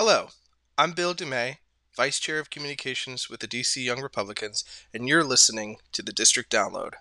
[0.00, 0.28] Hello,
[0.78, 1.56] I'm Bill Dumay,
[1.96, 4.62] Vice Chair of Communications with the DC Young Republicans,
[4.94, 6.92] and you're listening to the District Download.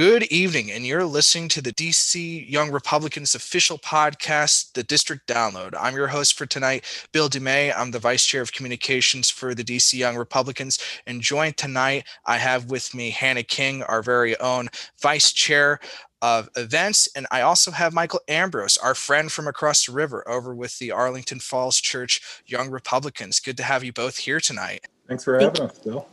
[0.00, 5.74] Good evening, and you're listening to the DC Young Republicans official podcast, The District Download.
[5.78, 7.70] I'm your host for tonight, Bill DeMay.
[7.76, 10.78] I'm the Vice Chair of Communications for the DC Young Republicans.
[11.06, 14.70] And joined tonight, I have with me Hannah King, our very own
[15.02, 15.80] Vice Chair
[16.22, 17.06] of Events.
[17.14, 20.92] And I also have Michael Ambrose, our friend from across the river, over with the
[20.92, 23.38] Arlington Falls Church Young Republicans.
[23.38, 24.86] Good to have you both here tonight.
[25.06, 26.08] Thanks for having us, Bill.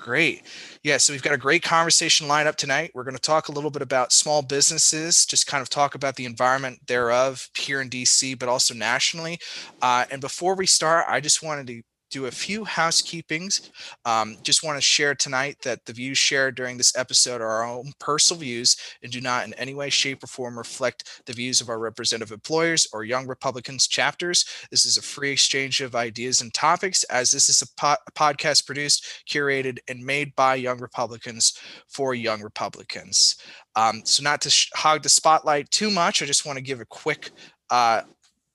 [0.00, 0.46] Great.
[0.82, 2.90] Yeah, so we've got a great conversation lined up tonight.
[2.94, 6.16] We're going to talk a little bit about small businesses, just kind of talk about
[6.16, 9.38] the environment thereof here in DC, but also nationally.
[9.82, 13.70] Uh, and before we start, I just wanted to do a few housekeepings.
[14.04, 17.64] Um, just want to share tonight that the views shared during this episode are our
[17.64, 21.60] own personal views and do not in any way, shape, or form reflect the views
[21.60, 24.44] of our representative employers or Young Republicans chapters.
[24.70, 28.12] This is a free exchange of ideas and topics, as this is a, po- a
[28.12, 33.36] podcast produced, curated, and made by Young Republicans for Young Republicans.
[33.76, 36.80] Um, so, not to sh- hog the spotlight too much, I just want to give
[36.80, 37.30] a quick
[37.70, 38.02] uh,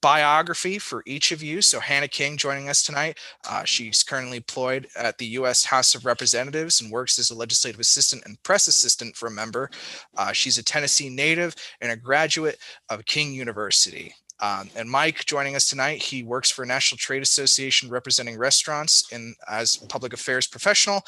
[0.06, 1.64] biography for each of you.
[1.64, 3.18] So Hannah King joining us tonight.
[3.50, 5.66] Uh, she's currently employed at the U.S.
[5.66, 9.72] House of Representatives and works as a legislative assistant and press assistant for a member.
[10.16, 14.14] Uh, she's a Tennessee native and a graduate of King University.
[14.42, 19.34] Um, and Mike joining us tonight, he works for National Trade Association representing restaurants and
[19.50, 21.02] as public affairs professional.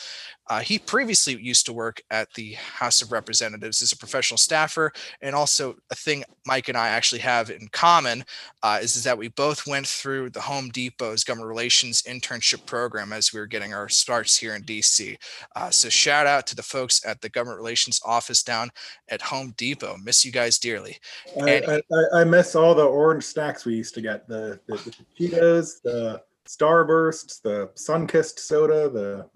[0.49, 4.91] Uh, he previously used to work at the House of Representatives as a professional staffer.
[5.21, 8.23] And also, a thing Mike and I actually have in common
[8.63, 13.13] uh, is, is that we both went through the Home Depot's government relations internship program
[13.13, 15.17] as we were getting our starts here in DC.
[15.55, 18.69] Uh, so, shout out to the folks at the government relations office down
[19.09, 19.97] at Home Depot.
[20.03, 20.97] Miss you guys dearly.
[21.41, 24.95] I, I, I miss all the orange snacks we used to get the, the, the
[25.17, 29.29] Cheetos, the Starburst, the Sunkist soda, the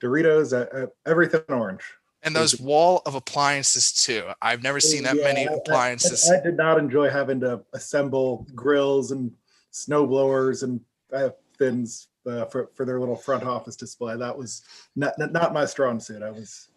[0.00, 1.82] Doritos, uh, uh, everything orange.
[2.22, 4.24] And those wall of appliances too.
[4.42, 6.28] I've never seen that yeah, many appliances.
[6.28, 9.30] I, I, I, did not enjoy having to assemble grills and
[9.70, 10.80] snow blowers and
[11.12, 14.16] uh, things uh, for for their little front office display.
[14.16, 14.62] That was
[14.96, 16.22] not not my strong suit.
[16.22, 16.68] I was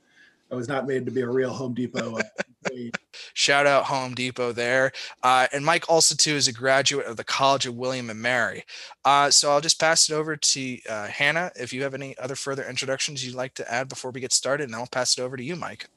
[0.51, 2.19] I was not made to be a real Home Depot.
[3.33, 4.91] Shout out Home Depot there.
[5.23, 8.65] Uh, and Mike also too is a graduate of the College of William and Mary.
[9.05, 11.51] Uh, so I'll just pass it over to uh, Hannah.
[11.55, 14.65] If you have any other further introductions you'd like to add before we get started,
[14.65, 15.87] and I'll pass it over to you, Mike.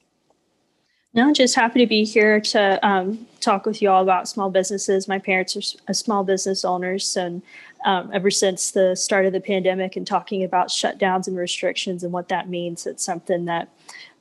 [1.15, 5.07] No, just happy to be here to um, talk with you all about small businesses.
[5.07, 7.41] My parents are small business owners, and
[7.85, 12.13] um, ever since the start of the pandemic and talking about shutdowns and restrictions and
[12.13, 13.69] what that means, it's something that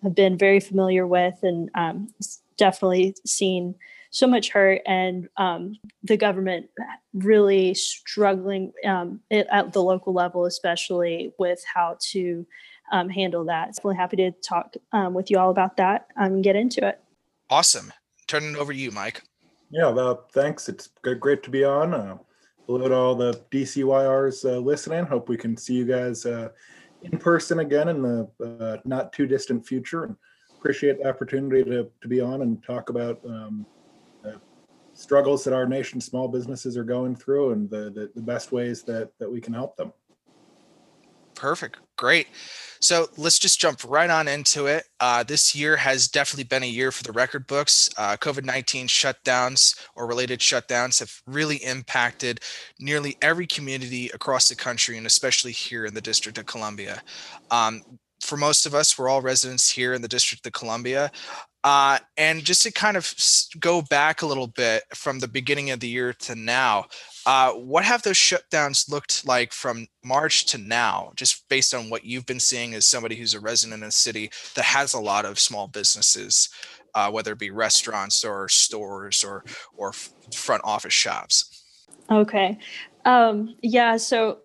[0.04, 2.14] I've been very familiar with and um,
[2.58, 3.76] definitely seen
[4.12, 6.68] so much hurt and um, the government
[7.14, 12.46] really struggling um, at the local level, especially with how to
[12.92, 13.76] um, handle that.
[13.76, 17.02] So I'm happy to talk um, with you all about that and get into it.
[17.50, 17.92] Awesome.
[18.28, 19.24] Turning it over to you, Mike.
[19.72, 20.70] Yeah, well, thanks.
[20.70, 21.96] It's good, great to be on.
[21.96, 22.18] Uh,
[22.68, 25.06] hello to all the DCYRs uh, listening.
[25.06, 26.50] Hope we can see you guys uh,
[27.04, 30.04] in person again in the uh, not too distant future.
[30.04, 30.16] And
[30.58, 33.66] appreciate the opportunity to, to be on and talk about um,
[34.24, 34.40] the
[34.94, 38.84] struggles that our nation's small businesses are going through and the, the, the best ways
[38.84, 39.92] that, that we can help them.
[41.36, 41.78] Perfect.
[41.98, 42.28] Great.
[42.80, 44.84] So let's just jump right on into it.
[45.00, 47.90] Uh, this year has definitely been a year for the record books.
[47.98, 52.42] Uh, COVID 19 shutdowns or related shutdowns have really impacted
[52.80, 57.02] nearly every community across the country and especially here in the District of Columbia.
[57.52, 57.84] Um,
[58.20, 61.10] for most of us, we're all residents here in the District of Columbia.
[61.64, 63.14] Uh, and just to kind of
[63.60, 66.86] go back a little bit from the beginning of the year to now,
[67.26, 72.04] uh, what have those shutdowns looked like from March to now, just based on what
[72.04, 75.26] you've been seeing as somebody who's a resident in a city that has a lot
[75.26, 76.50] of small businesses,
[76.96, 79.44] uh, whether it be restaurants or stores or
[79.76, 79.94] or
[80.34, 81.64] front office shops?
[82.12, 82.58] Okay,
[83.06, 83.96] um, yeah.
[83.98, 84.40] So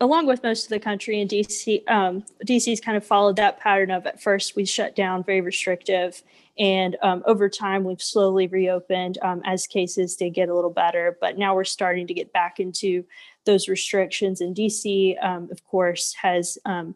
[0.00, 3.90] along with most of the country in DC, um, DC's kind of followed that pattern
[3.90, 6.22] of at first we shut down very restrictive
[6.58, 11.18] and um, over time, we've slowly reopened um, as cases did get a little better.
[11.20, 13.04] But now we're starting to get back into
[13.44, 14.40] those restrictions.
[14.40, 16.94] And DC, um, of course, has um,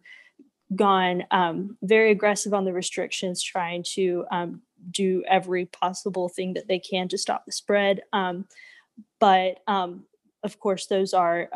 [0.76, 4.62] gone um, very aggressive on the restrictions, trying to um,
[4.92, 8.02] do every possible thing that they can to stop the spread.
[9.18, 9.58] but
[10.44, 11.48] of course, those are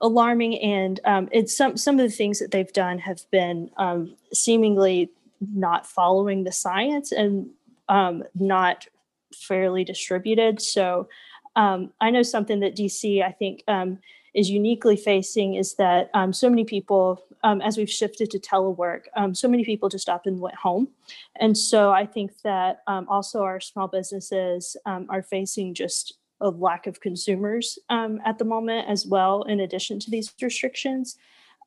[0.00, 4.14] alarming and um, it's some some of the things that they've done have been um,
[4.32, 5.10] seemingly
[5.52, 7.50] not following the science and
[7.88, 8.86] um, not
[9.34, 10.60] fairly distributed.
[10.60, 11.08] So
[11.56, 13.98] um, I know something that DC, I think, um,
[14.34, 19.02] is uniquely facing is that um, so many people, um, as we've shifted to telework,
[19.16, 20.88] um, so many people just up and went home.
[21.36, 27.00] And so I think that also our small businesses are facing just a lack of
[27.00, 31.16] consumers um, at the moment as well, in addition to these restrictions.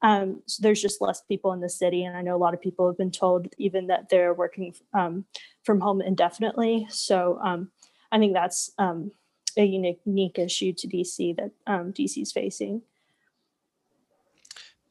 [0.01, 2.03] Um, so there's just less people in the city.
[2.03, 5.25] And I know a lot of people have been told even that they're working um,
[5.63, 6.87] from home indefinitely.
[6.89, 7.71] So um,
[8.11, 9.11] I think that's um,
[9.57, 12.83] a unique, unique issue to DC that um, DC is facing.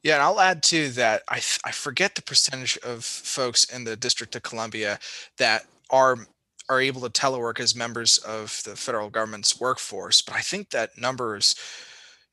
[0.03, 1.23] Yeah, and I'll add to that.
[1.27, 4.99] I, I forget the percentage of folks in the District of Columbia
[5.37, 6.17] that are
[6.69, 10.97] are able to telework as members of the federal government's workforce, but I think that
[10.97, 11.55] number is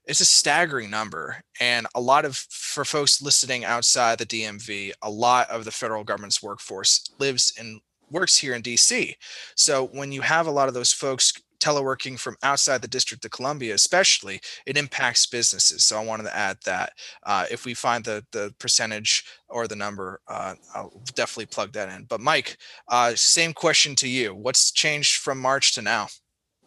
[0.07, 5.11] it's a staggering number and a lot of for folks listening outside the dmv a
[5.11, 7.81] lot of the federal government's workforce lives and
[8.11, 9.15] works here in dc
[9.57, 13.31] so when you have a lot of those folks teleworking from outside the district of
[13.31, 15.85] columbia especially it impacts businesses.
[15.85, 16.93] So i wanted to add that
[17.25, 21.89] uh, if we find the the percentage or the number uh, i'll definitely plug that
[21.89, 22.05] in.
[22.05, 22.59] But mike
[22.89, 24.35] uh, same question to you.
[24.35, 26.09] What's changed from march to now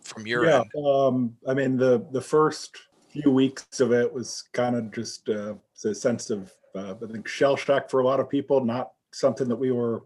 [0.03, 0.71] from your Yeah, end?
[0.83, 2.75] um, I mean, the, the first
[3.21, 5.55] few weeks of it was kind of just uh,
[5.85, 9.47] a sense of, uh, I think, shell shock for a lot of people, not something
[9.47, 10.03] that we were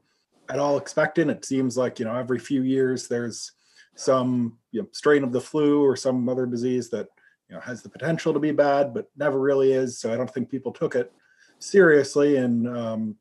[0.50, 1.30] at all expecting.
[1.30, 3.52] It seems like, you know, every few years there's
[3.96, 7.08] some you know, strain of the flu or some other disease that,
[7.50, 10.00] you know, has the potential to be bad, but never really is.
[10.00, 11.12] So I don't think people took it
[11.60, 13.16] seriously in um,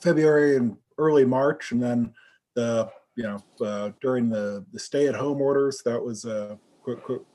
[0.00, 1.72] February and early March.
[1.72, 2.12] And then
[2.54, 6.56] the, you know, uh, during the, the stay at home orders, that was uh, qu-
[6.56, 6.69] qu-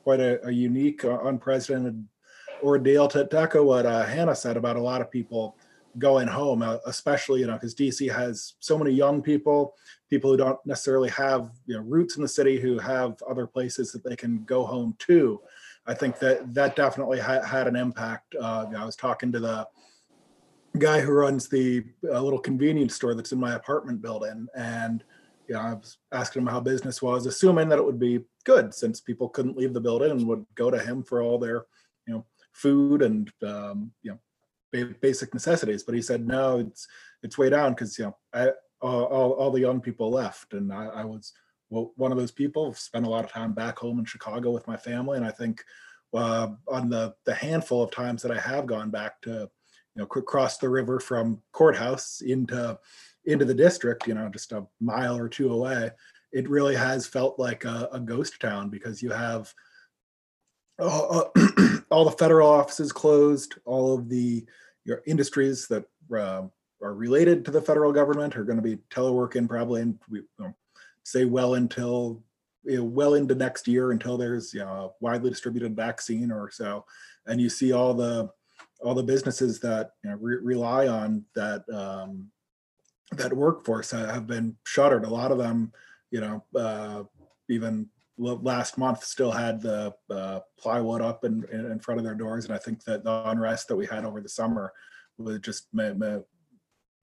[0.04, 2.06] quite a, a unique, uh, unprecedented
[2.64, 3.08] ordeal.
[3.10, 5.58] To, to echo what uh, Hannah said about a lot of people
[5.98, 9.74] going home, uh, especially you know because DC has so many young people,
[10.10, 13.92] people who don't necessarily have you know roots in the city, who have other places
[13.92, 15.42] that they can go home to.
[15.88, 18.36] I think that that definitely ha- had an impact.
[18.36, 19.68] Uh, I was talking to the
[20.80, 25.04] guy who runs the uh, little convenience store that's in my apartment building, and
[25.48, 28.74] you know, I was asking him how business was, assuming that it would be good
[28.74, 31.66] since people couldn't leave the building and would go to him for all their,
[32.08, 34.20] you know, food and um, you know,
[34.72, 35.84] ba- basic necessities.
[35.84, 36.88] But he said no, it's
[37.24, 38.52] it's way down because you know, I,
[38.82, 41.34] all, all, the young people left, and I, I was
[41.70, 42.74] one of those people.
[42.74, 45.64] Spent a lot of time back home in Chicago with my family, and I think
[46.14, 49.50] uh, on the the handful of times that I have gone back to, you
[49.96, 52.78] know, cross the river from courthouse into
[53.26, 55.92] into the district, you know, just a mile or two away,
[56.32, 59.54] it really has felt like a, a ghost town because you have
[60.80, 61.32] all,
[61.90, 64.46] all the federal offices closed, all of the
[64.84, 65.86] your industries that
[66.16, 66.44] uh,
[66.82, 70.26] are related to the federal government are going to be teleworking probably, and we you
[70.40, 70.54] know,
[71.04, 72.22] say well until
[72.64, 76.52] you know, well into next year until there's you know, a widely distributed vaccine or
[76.52, 76.86] so,
[77.26, 78.30] and you see all the
[78.84, 82.30] all the businesses that you know, re- rely on that um,
[83.12, 85.06] that workforce have been shuttered.
[85.06, 85.72] A lot of them,
[86.12, 87.04] you know, uh,
[87.50, 92.46] even last month still had the uh, plywood up in, in front of their doors,
[92.46, 94.72] and I think that the unrest that we had over the summer
[95.18, 95.68] would just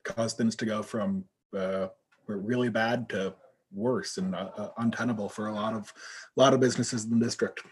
[0.04, 1.25] cause things to go from
[1.56, 1.88] uh,
[2.26, 3.34] really bad to
[3.73, 5.92] worse and uh, uh, untenable for a lot of
[6.37, 7.62] a lot of businesses in the district.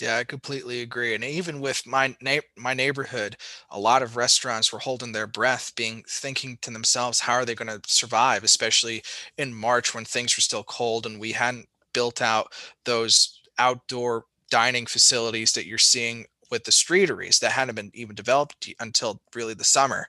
[0.00, 1.14] Yeah, I completely agree.
[1.14, 3.36] And even with my na- my neighborhood,
[3.70, 7.54] a lot of restaurants were holding their breath, being thinking to themselves, how are they
[7.54, 9.02] going to survive, especially
[9.38, 12.52] in March when things were still cold and we hadn't built out
[12.84, 18.68] those outdoor dining facilities that you're seeing with the streeteries that hadn't been even developed
[18.80, 20.08] until really the summer.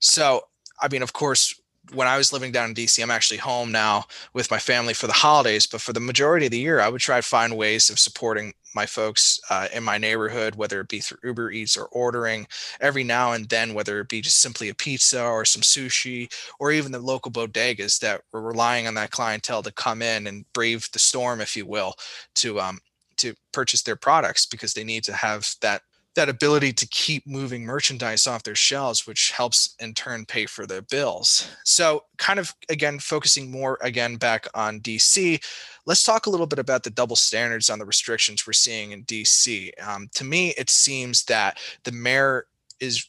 [0.00, 0.42] So,
[0.80, 1.54] I mean, of course,
[1.92, 5.06] when I was living down in DC, I'm actually home now with my family for
[5.06, 7.90] the holidays, but for the majority of the year, I would try to find ways
[7.90, 11.84] of supporting my folks uh, in my neighborhood, whether it be through Uber Eats or
[11.86, 12.46] ordering.
[12.80, 16.72] Every now and then, whether it be just simply a pizza or some sushi, or
[16.72, 20.88] even the local bodegas that were relying on that clientele to come in and brave
[20.92, 21.94] the storm, if you will,
[22.36, 22.80] to um,
[23.16, 25.82] to purchase their products because they need to have that
[26.14, 30.66] that ability to keep moving merchandise off their shelves, which helps in turn pay for
[30.66, 31.50] their bills.
[31.64, 35.42] So, kind of again, focusing more again back on DC,
[35.86, 39.04] let's talk a little bit about the double standards on the restrictions we're seeing in
[39.04, 39.70] DC.
[39.86, 42.46] Um, to me, it seems that the mayor
[42.80, 43.08] is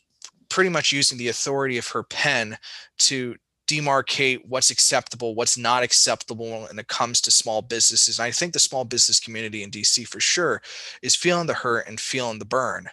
[0.50, 2.58] pretty much using the authority of her pen
[2.98, 3.36] to
[3.68, 8.20] demarcate what's acceptable, what's not acceptable when it comes to small businesses.
[8.20, 10.62] And I think the small business community in DC for sure
[11.02, 12.88] is feeling the hurt and feeling the burn.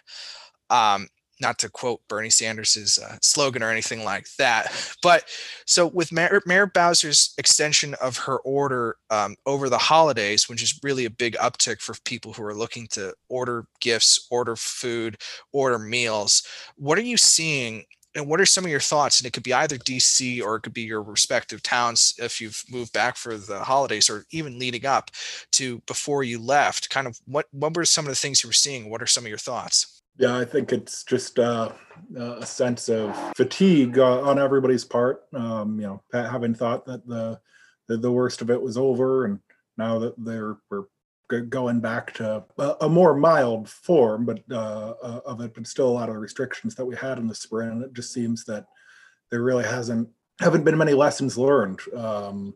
[0.69, 1.07] Um,
[1.41, 4.71] not to quote Bernie Sanders' uh, slogan or anything like that.
[5.01, 5.25] But
[5.65, 10.79] so with Mayor, Mayor Bowser's extension of her order um, over the holidays, which is
[10.83, 15.17] really a big uptick for people who are looking to order gifts, order food,
[15.51, 16.43] order meals,
[16.77, 17.83] what are you seeing?
[18.15, 19.19] And what are some of your thoughts?
[19.19, 22.63] And it could be either DC or it could be your respective towns if you've
[22.69, 25.09] moved back for the holidays or even leading up
[25.53, 26.89] to before you left.
[26.89, 28.89] Kind of what what were some of the things you were seeing?
[28.89, 30.03] What are some of your thoughts?
[30.17, 31.71] Yeah, I think it's just uh,
[32.15, 35.23] a sense of fatigue uh, on everybody's part.
[35.33, 37.39] Um, you know, having thought that the,
[37.87, 39.39] the, the worst of it was over, and
[39.75, 40.83] now that they're we're
[41.41, 45.91] going back to a, more mild form, but uh, uh, of it, but still a
[45.91, 47.69] lot of the restrictions that we had in the spring.
[47.69, 48.65] And it just seems that
[49.31, 50.09] there really hasn't
[50.39, 52.53] haven't been many lessons learned um,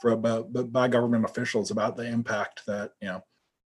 [0.00, 3.22] for by government officials about the impact that you know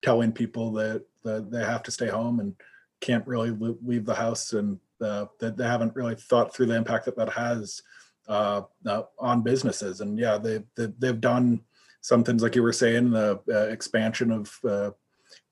[0.01, 2.55] telling people that, that they have to stay home and
[3.01, 3.51] can't really
[3.83, 7.29] leave the house and uh, that they haven't really thought through the impact that that
[7.29, 7.81] has
[8.27, 10.01] uh, uh, on businesses.
[10.01, 11.61] And yeah, they, they they've done
[12.01, 14.91] some things like you were saying, the uh, expansion of uh,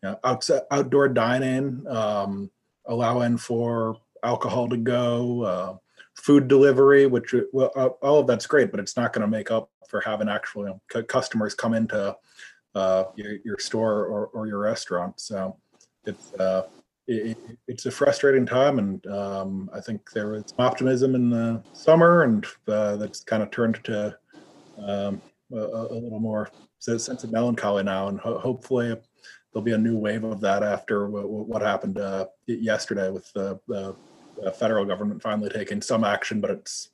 [0.04, 2.50] you know, outside, outdoor dining, um,
[2.86, 5.78] allowing for alcohol to go, uh,
[6.16, 7.68] food delivery, which well,
[8.02, 10.80] all of that's great, but it's not going to make up for having actual you
[10.94, 12.16] know, customers come into
[12.76, 15.20] your, your store or, or your restaurant.
[15.20, 15.58] So
[16.06, 16.34] it's
[17.10, 17.38] it,
[17.68, 22.46] it's a frustrating time, and um, I think there was optimism in the summer, and
[22.68, 24.16] uh, that's kind of turned to
[24.78, 25.20] um,
[25.52, 28.96] a, a, little more sense of melancholy now, and ho- hopefully
[29.54, 33.96] there'll be a new wave of that after what, happened uh, yesterday with the, the,
[34.58, 36.92] federal government finally taking some action, but it's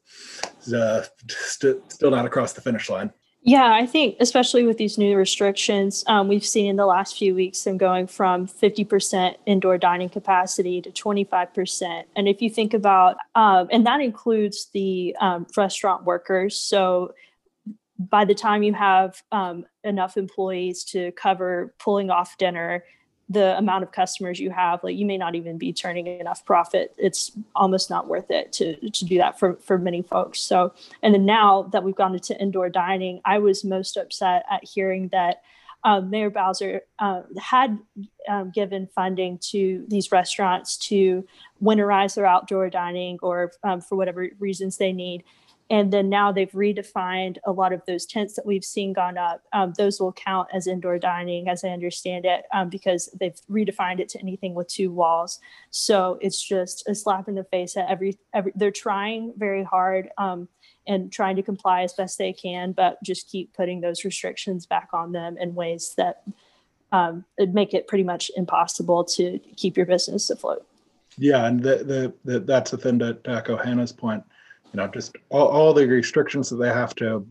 [0.74, 3.12] uh, st- still not across the finish line.
[3.47, 7.35] Yeah, I think especially with these new restrictions, um, we've seen in the last few
[7.35, 12.05] weeks them going from 50% indoor dining capacity to 25%.
[12.15, 16.57] And if you think about, um, and that includes the um, restaurant workers.
[16.57, 17.13] So
[17.98, 22.84] by the time you have um, enough employees to cover pulling off dinner,
[23.30, 26.94] the amount of customers you have like you may not even be turning enough profit.
[26.98, 30.42] It's almost not worth it to to do that for for many folks.
[30.42, 34.64] So and then now that we've gone into indoor dining i was most upset at
[34.64, 35.42] hearing that
[35.84, 37.78] um, mayor bowser uh, had
[38.28, 41.25] um, given funding to these restaurants to
[41.62, 45.24] winterize their outdoor dining or um, for whatever reasons they need
[45.69, 49.41] and then now they've redefined a lot of those tents that we've seen gone up.
[49.51, 54.00] Um, those will count as indoor dining, as I understand it, um, because they've redefined
[54.00, 55.39] it to anything with two walls.
[55.72, 60.10] So it's just a slap in the face at every, every they're trying very hard
[60.19, 60.48] um,
[60.86, 64.89] and trying to comply as best they can, but just keep putting those restrictions back
[64.93, 66.22] on them in ways that
[66.91, 70.63] um, make it pretty much impossible to keep your business afloat.
[71.17, 74.24] Yeah, and the, the, the that's the thing to echo Hannah's point
[74.75, 77.25] you know, just all, all the restrictions that they have to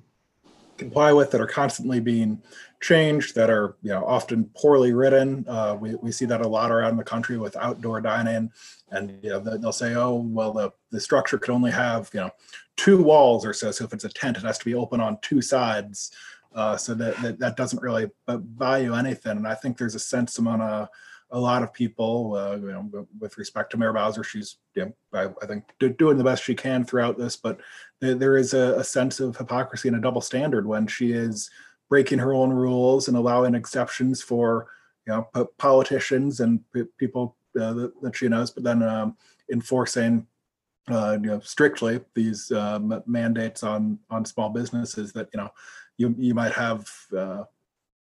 [0.79, 2.43] comply with that are constantly being
[2.81, 5.45] changed that are you know often poorly written.
[5.47, 8.51] Uh, we, we see that a lot around the country with outdoor dining.
[8.93, 12.31] And you know they'll say oh well the, the structure could only have you know
[12.77, 13.71] two walls or so.
[13.71, 16.13] So if it's a tent it has to be open on two sides.
[16.55, 19.37] Uh, so that, that, that doesn't really buy you anything.
[19.37, 20.89] And i think there's a sense among a
[21.35, 24.95] a lot of people, uh, you know, with respect to Mayor Bowser, she's, you know,
[25.13, 25.65] I, I, think
[25.99, 27.61] doing the best she can throughout this, but
[28.01, 31.51] there, there is a, a, sense of hypocrisy and a double standard when she is
[31.89, 34.69] breaking her own rules and allowing exceptions for,
[35.09, 36.61] you know, politicians and
[36.99, 39.17] people uh, that, that, she knows, but then um,
[39.53, 40.25] enforcing,
[40.89, 45.51] uh, you know, strictly these uh, mandates on on small businesses that you know
[45.97, 46.87] you you might have
[47.17, 47.45] uh,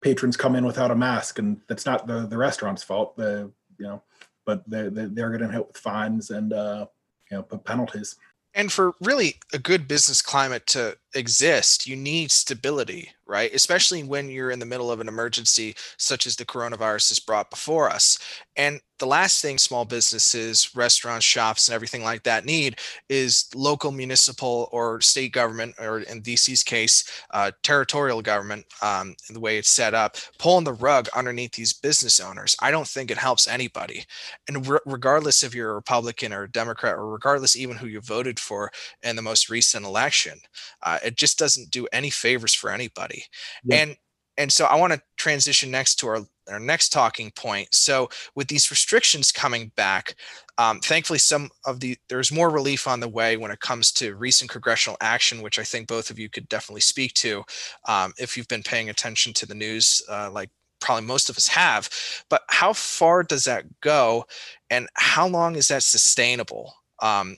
[0.01, 3.17] patrons come in without a mask, and that's not the the restaurant's fault.
[3.17, 4.03] The you know,
[4.45, 6.87] but they they're going to hit with fines and uh,
[7.31, 8.17] you know penalties.
[8.55, 13.53] And for really a good business climate to exist, you need stability, right?
[13.55, 17.51] Especially when you're in the middle of an emergency such as the coronavirus has brought
[17.51, 18.19] before us.
[18.57, 23.93] And the last thing small businesses, restaurants, shops, and everything like that need is local
[23.93, 29.69] municipal or state government, or in DC's case, uh, territorial government, um, the way it's
[29.69, 32.57] set up, pulling the rug underneath these business owners.
[32.61, 34.05] I don't think it helps anybody.
[34.49, 38.01] And re- regardless if you're a Republican or a Democrat, or regardless even who you
[38.01, 38.71] voted for
[39.03, 40.41] in the most recent election,
[40.83, 43.18] uh, it just doesn't do any favors for anybody.
[43.65, 43.77] Yeah.
[43.77, 43.97] And
[44.37, 47.69] and so I want to transition next to our our next talking point.
[47.75, 50.15] So with these restrictions coming back,
[50.57, 54.17] um, thankfully some of the there's more relief on the way when it comes to
[54.17, 57.45] recent congressional action, which I think both of you could definitely speak to
[57.87, 61.49] um, if you've been paying attention to the news, uh, like probably most of us
[61.49, 61.91] have.
[62.31, 64.25] But how far does that go,
[64.71, 66.75] and how long is that sustainable?
[67.01, 67.37] Um,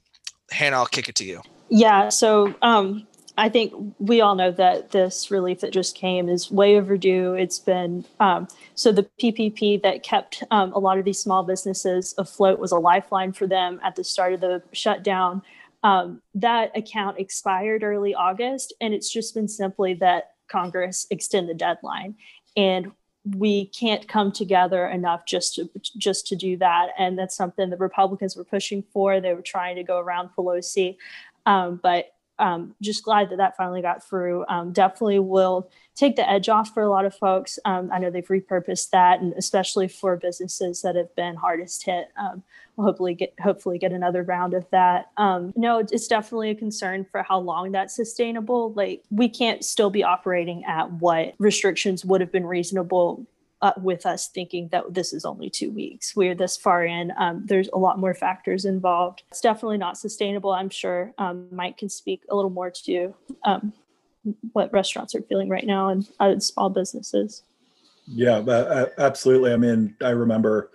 [0.50, 1.40] Hannah, I'll kick it to you.
[1.68, 2.08] Yeah.
[2.08, 3.06] So um,
[3.40, 7.32] I think we all know that this relief that just came is way overdue.
[7.32, 12.14] It's been um, so the PPP that kept um, a lot of these small businesses
[12.18, 15.40] afloat was a lifeline for them at the start of the shutdown.
[15.82, 21.54] Um, that account expired early August, and it's just been simply that Congress extend the
[21.54, 22.16] deadline,
[22.58, 22.92] and
[23.24, 26.88] we can't come together enough just to just to do that.
[26.98, 29.18] And that's something the Republicans were pushing for.
[29.18, 30.98] They were trying to go around Pelosi,
[31.46, 34.44] um, but um, just glad that that finally got through.
[34.48, 37.58] Um, definitely will take the edge off for a lot of folks.
[37.64, 42.08] Um, I know they've repurposed that, and especially for businesses that have been hardest hit.
[42.18, 42.42] Um,
[42.76, 45.10] we'll hopefully get hopefully get another round of that.
[45.16, 48.72] Um, no, it's definitely a concern for how long that's sustainable.
[48.72, 53.26] Like we can't still be operating at what restrictions would have been reasonable
[53.62, 56.16] uh, with us thinking that this is only two weeks.
[56.16, 57.12] We're this far in.
[57.18, 59.22] Um, there's a lot more factors involved.
[59.30, 60.52] It's definitely not sustainable.
[60.52, 63.14] I'm sure um, Mike can speak a little more to
[63.44, 63.72] um,
[64.52, 67.42] what restaurants are feeling right now and uh, small businesses.
[68.06, 69.52] Yeah, absolutely.
[69.52, 70.70] I mean, I remember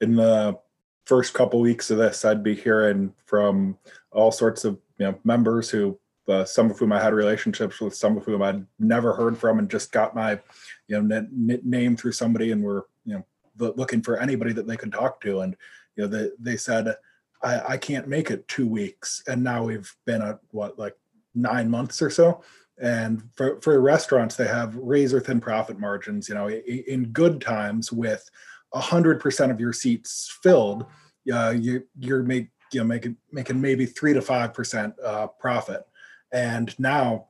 [0.00, 0.58] in the
[1.04, 3.78] first couple weeks of this, I'd be hearing from
[4.12, 7.94] all sorts of you know members who uh, some of whom I had relationships with,
[7.94, 10.40] some of whom I'd never heard from, and just got my
[10.88, 13.24] you know n- name through somebody, and were you
[13.58, 15.56] know looking for anybody that they could talk to, and
[15.96, 16.94] you know they they said
[17.42, 20.96] I, I can't make it two weeks, and now we've been at what like
[21.34, 22.42] nine months or so.
[22.78, 26.28] And for, for restaurants, they have razor thin profit margins.
[26.28, 28.28] You know, in good times with
[28.74, 30.84] hundred percent of your seats filled,
[31.32, 35.86] uh, you you're make you know making making maybe three to five percent uh, profit
[36.32, 37.28] and now,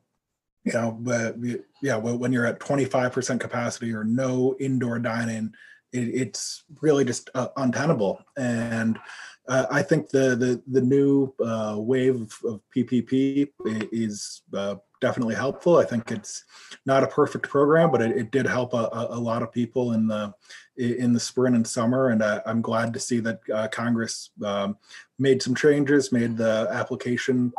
[0.65, 0.99] you know,
[1.87, 5.55] yeah, when you're at 25% capacity or no indoor dining,
[5.93, 8.25] it, it's really just uh, untenable.
[8.37, 8.99] And
[9.47, 13.49] uh, I think the the the new uh, wave of PPP
[13.93, 15.77] is uh, definitely helpful.
[15.77, 16.43] I think it's
[16.87, 20.09] not a perfect program, but it, it did help a, a, lot of people in
[20.09, 20.35] the
[20.77, 22.09] in the spring and summer.
[22.09, 24.77] And uh, I'm glad to see that uh, Congress um,
[25.21, 27.53] made some changes, made the application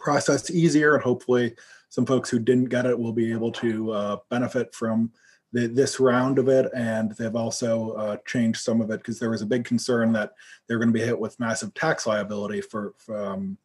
[0.00, 1.54] process easier and hopefully
[1.94, 5.12] some folks who didn't get it will be able to uh, benefit from
[5.52, 9.30] the, this round of it and they've also uh, changed some of it because there
[9.30, 10.32] was a big concern that
[10.66, 13.56] they're going to be hit with massive tax liability for for, um,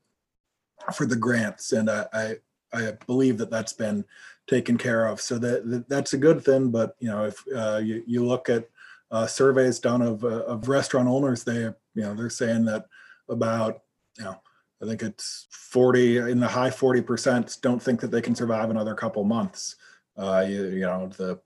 [0.94, 2.36] for the grants and I, I,
[2.72, 4.06] I believe that that's been
[4.48, 5.20] taken care of.
[5.20, 8.48] So that, that that's a good thing but you know if uh, you, you look
[8.48, 8.70] at
[9.10, 12.86] uh, surveys done of, uh, of restaurant owners they you know they're saying that
[13.28, 13.82] about
[14.20, 14.40] you know
[14.82, 18.96] I think it's 40 in the high 40% don't think that they can survive another
[18.96, 19.76] couple months.
[20.18, 21.40] Uh, you, you know, the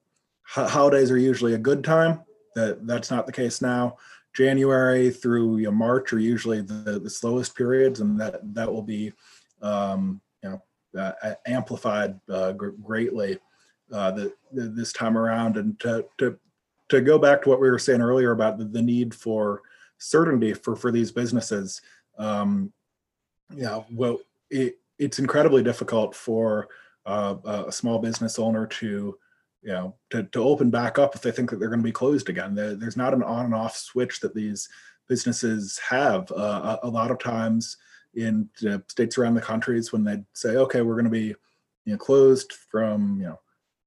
[0.44, 2.22] holidays are usually a good time.
[2.56, 3.98] That that's not the case now.
[4.36, 8.84] January through you know, March are usually the, the slowest periods, and that that will
[8.84, 9.14] be
[9.62, 13.40] um, you know uh, amplified uh, greatly
[13.92, 15.58] uh, the, the, this time around.
[15.58, 16.38] And to, to
[16.90, 19.62] to go back to what we were saying earlier about the, the need for
[19.98, 21.82] certainty for for these businesses.
[22.18, 22.72] Um,
[23.56, 26.68] yeah, well, it, it's incredibly difficult for
[27.06, 27.36] uh,
[27.68, 29.18] a small business owner to,
[29.62, 31.92] you know, to, to open back up if they think that they're going to be
[31.92, 32.56] closed again.
[32.56, 34.70] There, there's not an on and off switch that these
[35.10, 36.32] businesses have.
[36.32, 37.78] Uh, a, a, lot of times
[38.16, 41.36] in uh, states around the countries, when they say, okay, we're going to be,
[41.86, 43.40] you know, closed from, you know,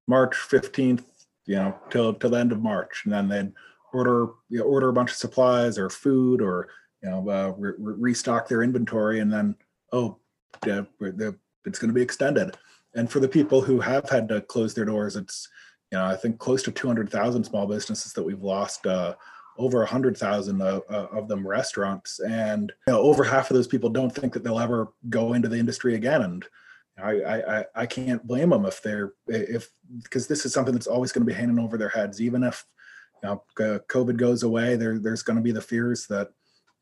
[0.07, 1.03] March 15th,
[1.45, 3.51] you know, till till the end of March, and then they'd
[3.93, 6.69] order you know, order a bunch of supplies or food or
[7.03, 9.55] you know, uh, re- restock their inventory, and then
[9.91, 10.17] oh,
[10.65, 12.57] yeah, it's going to be extended.
[12.95, 15.47] And for the people who have had to close their doors, it's
[15.91, 18.85] you know I think close to 200,000 small businesses that we've lost.
[18.85, 19.15] Uh,
[19.59, 24.13] over 100,000 of, of them restaurants, and you know, over half of those people don't
[24.13, 26.21] think that they'll ever go into the industry again.
[26.21, 26.45] And
[27.01, 29.69] I, I, I can't blame them if they're if
[30.03, 32.65] because this is something that's always going to be hanging over their heads, even if
[33.23, 34.75] you know COVID goes away.
[34.75, 36.29] There there's going to be the fears that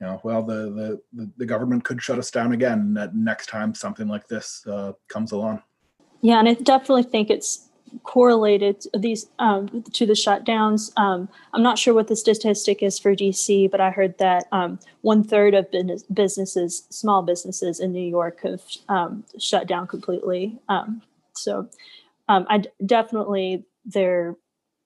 [0.02, 4.08] you know, well, the, the, the government could shut us down again next time something
[4.08, 5.62] like this uh, comes along.
[6.22, 7.70] Yeah, and I definitely think it's
[8.04, 10.92] correlated these um, to the shutdowns.
[10.98, 14.80] Um, I'm not sure what the statistic is for DC, but I heard that um,
[15.02, 15.68] one third of
[16.14, 20.60] businesses, small businesses in New York, have um, shut down completely.
[20.68, 21.02] Um,
[21.36, 21.70] so
[22.28, 24.36] um, I d- definitely they're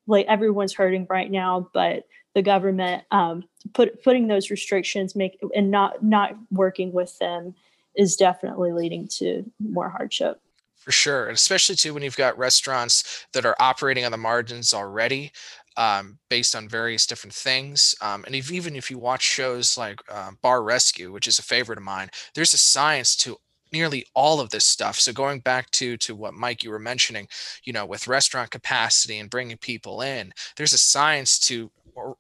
[0.10, 3.44] like everyone's hurting right now, but the government um,
[3.74, 7.56] put putting those restrictions make and not not working with them
[7.96, 10.40] is definitely leading to more hardship
[10.76, 14.74] for sure and especially too when you've got restaurants that are operating on the margins
[14.74, 15.32] already
[15.80, 17.96] um, based on various different things.
[18.02, 21.44] Um, and if, even if you watch shows like uh, Bar Rescue, which is a
[21.44, 23.38] favorite of mine, there's a science to
[23.72, 25.00] nearly all of this stuff.
[25.00, 27.28] So going back to to what Mike you were mentioning,
[27.64, 31.72] you know, with restaurant capacity and bringing people in, there's a science to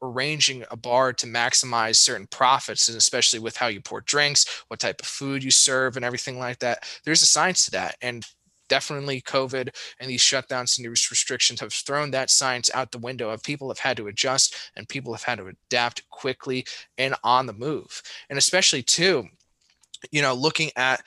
[0.01, 4.79] arranging a bar to maximize certain profits and especially with how you pour drinks what
[4.79, 8.25] type of food you serve and everything like that there's a science to that and
[8.67, 13.29] definitely covid and these shutdowns and these restrictions have thrown that science out the window
[13.29, 16.65] of people have had to adjust and people have had to adapt quickly
[16.97, 19.27] and on the move and especially too
[20.11, 21.01] you know looking at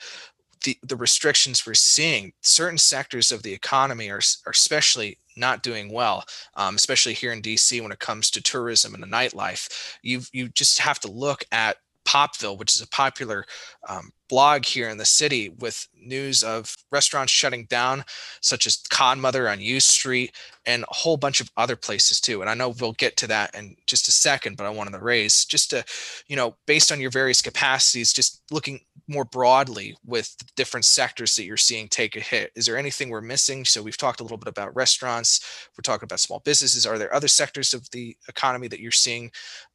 [0.63, 5.91] the, the restrictions we're seeing, certain sectors of the economy are, are especially not doing
[5.91, 6.23] well,
[6.55, 9.97] um, especially here in DC when it comes to tourism and the nightlife.
[10.01, 13.45] You you just have to look at Popville, which is a popular
[13.87, 18.03] um, blog here in the city with news of restaurants shutting down,
[18.41, 20.35] such as Codmother on U Street
[20.65, 22.41] and a whole bunch of other places too.
[22.41, 24.99] And I know we'll get to that in just a second, but I wanted to
[24.99, 25.83] raise just to,
[26.27, 31.35] you know, based on your various capacities, just looking more broadly with the different sectors
[31.35, 32.51] that you're seeing take a hit.
[32.55, 33.65] Is there anything we're missing?
[33.65, 35.69] So we've talked a little bit about restaurants.
[35.77, 36.87] We're talking about small businesses.
[36.87, 39.31] Are there other sectors of the economy that you're seeing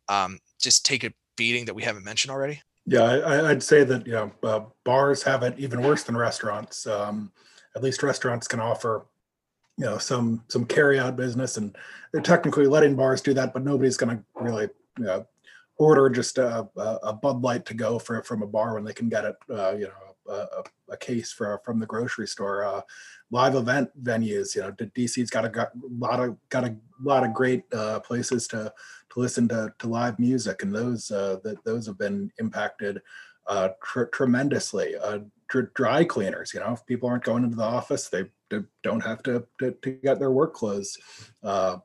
[0.08, 2.60] um, just take a beating that we haven't mentioned already?
[2.84, 6.86] Yeah, I, would say that you know uh, bars have it even worse than restaurants.
[6.86, 7.32] Um,
[7.76, 9.06] at least restaurants can offer
[9.76, 11.76] you know some some carry out business, and
[12.12, 15.26] they're technically letting bars do that, but nobody's going to really you know,
[15.76, 19.08] order just a, a, Bud Light to go for from a bar when they can
[19.08, 22.64] get it uh, you know a, a, case for from the grocery store.
[22.64, 22.80] Uh,
[23.30, 27.34] live event venues, you know, DC's got a got lot of got a lot of
[27.34, 28.72] great uh, places to
[29.18, 33.02] listen to, to live music, and those uh, that those have been impacted
[33.46, 34.94] uh, tr- tremendously.
[34.96, 38.60] Uh, dr- dry cleaners, you know, if people aren't going into the office, they, they
[38.82, 40.96] don't have to, to, to get their work clothes
[41.42, 41.78] uh,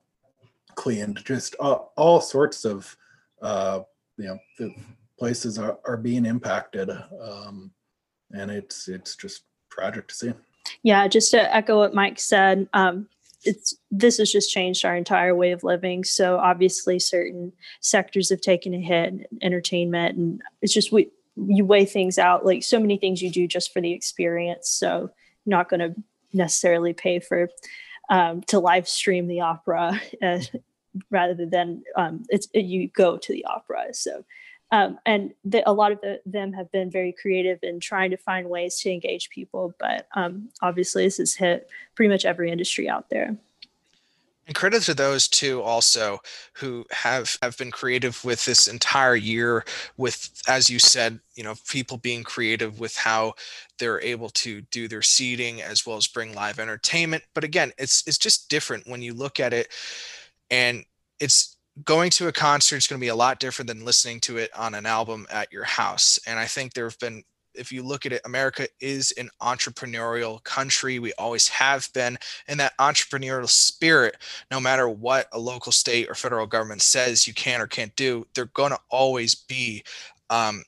[0.75, 1.23] cleaned.
[1.25, 2.95] Just all sorts of
[3.41, 3.81] uh,
[4.17, 4.73] you know the
[5.17, 6.89] places are, are being impacted,
[7.21, 7.71] um,
[8.31, 10.33] and it's it's just tragic to see.
[10.83, 13.09] Yeah, just to echo what Mike said, um,
[13.45, 16.03] it's this has just changed our entire way of living.
[16.03, 17.51] So obviously, certain
[17.81, 22.45] sectors have taken a hit, entertainment, and it's just we you weigh things out.
[22.45, 24.69] Like so many things you do just for the experience.
[24.69, 25.09] So
[25.45, 25.95] not going to
[26.33, 27.49] necessarily pay for
[28.09, 30.39] um, to live stream the opera uh,
[31.09, 33.93] rather than um, it's you go to the opera.
[33.93, 34.23] So
[34.73, 38.17] um, and the, a lot of the, them have been very creative in trying to
[38.17, 39.75] find ways to engage people.
[39.79, 43.37] But um, obviously, this has hit pretty much every industry out there.
[44.47, 46.21] And credit to those too, also
[46.53, 49.63] who have have been creative with this entire year.
[49.95, 53.35] With, as you said, you know, people being creative with how
[53.77, 57.23] they're able to do their seating as well as bring live entertainment.
[57.35, 59.67] But again, it's it's just different when you look at it,
[60.49, 60.83] and
[61.19, 64.37] it's going to a concert is going to be a lot different than listening to
[64.37, 66.19] it on an album at your house.
[66.27, 67.23] And I think there have been,
[67.55, 70.99] if you look at it, America is an entrepreneurial country.
[70.99, 72.17] We always have been.
[72.47, 74.17] And that entrepreneurial spirit,
[74.51, 78.27] no matter what a local, state, or federal government says you can or can't do,
[78.35, 79.83] they're going to always be
[80.29, 80.63] um,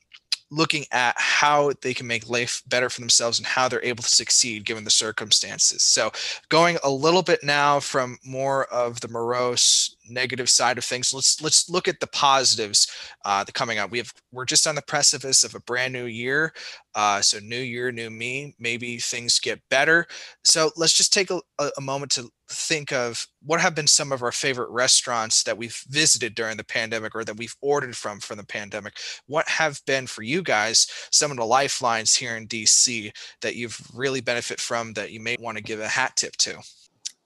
[0.50, 4.08] looking at how they can make life better for themselves and how they're able to
[4.08, 5.82] succeed given the circumstances.
[5.82, 6.12] So,
[6.48, 11.40] going a little bit now from more of the morose negative side of things, let's
[11.42, 12.86] let's look at the positives
[13.24, 13.90] uh, that coming up.
[13.90, 16.52] We have we're just on the precipice of a brand new year.
[16.96, 18.56] Uh, so new year, new me.
[18.58, 20.06] Maybe things get better.
[20.44, 24.22] So let's just take a, a moment to think of what have been some of
[24.22, 28.38] our favorite restaurants that we've visited during the pandemic or that we've ordered from from
[28.38, 28.96] the pandemic.
[29.26, 33.10] What have been for you guys some of the lifelines here in DC
[33.42, 36.56] that you've really benefit from that you may want to give a hat tip to?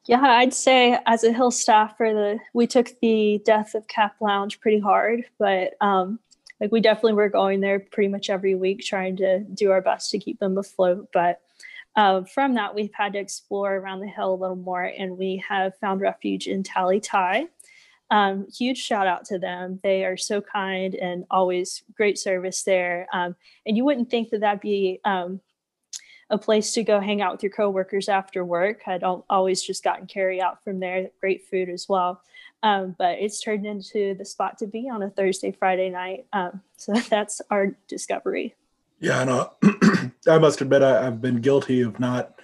[0.06, 4.58] Yeah, I'd say as a Hill staffer, the we took the death of Cap Lounge
[4.58, 6.18] pretty hard, but um,
[6.60, 10.10] like we definitely were going there pretty much every week trying to do our best
[10.10, 11.40] to keep them afloat but
[11.96, 15.42] uh, from that we've had to explore around the hill a little more and we
[15.46, 17.46] have found refuge in tally thai
[18.10, 19.78] um, huge shout out to them.
[19.82, 23.06] They are so kind and always great service there.
[23.12, 25.40] Um, and you wouldn't think that that'd be um,
[26.28, 28.80] a place to go hang out with your coworkers after work.
[28.86, 31.10] I'd always just gotten carry out from there.
[31.20, 32.22] Great food as well
[32.62, 36.26] um, but it's turned into the spot to be on a Thursday, Friday night.
[36.32, 38.54] Um, so that's our discovery.
[38.98, 39.48] Yeah, and uh,
[40.28, 42.34] I must admit I, have been guilty of not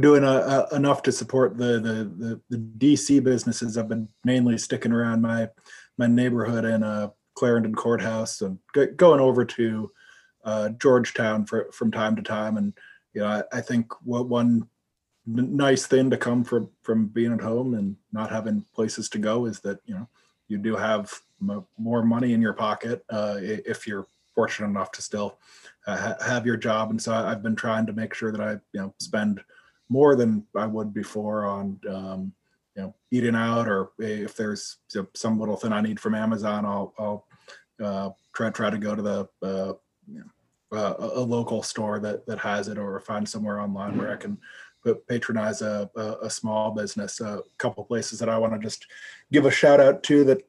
[0.00, 3.76] doing a, uh, a, uh, enough to support the, the, the the DC businesses.
[3.76, 5.50] I've been mainly sticking around my
[5.98, 9.90] my neighborhood in uh, Clarendon Courthouse and g- going over to
[10.44, 12.56] uh, Georgetown for, from time to time.
[12.56, 12.72] And
[13.14, 14.68] you know, I, I think what one
[15.26, 19.46] nice thing to come from from being at home and not having places to go
[19.46, 20.08] is that you know
[20.48, 25.02] you do have mo- more money in your pocket uh, if you're fortunate enough to
[25.02, 25.38] still
[25.86, 26.90] uh, ha- have your job.
[26.90, 29.42] And so I- I've been trying to make sure that I you know spend
[29.88, 32.32] more than I would before on um,
[32.76, 34.78] you know eating out or if there's
[35.14, 37.26] some little thing I need from Amazon, I'll I'll
[37.82, 39.74] uh, try try to go to the uh,
[40.10, 44.12] you know, uh, a, local store that that has it or find somewhere online where
[44.12, 44.38] I can
[45.08, 45.90] patronize a,
[46.22, 47.20] a, small business.
[47.20, 48.86] A couple places that I want to just
[49.30, 50.42] give a shout out to that